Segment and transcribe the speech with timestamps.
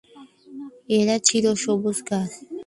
[0.97, 2.31] এরা চিরসবুজ গাছ।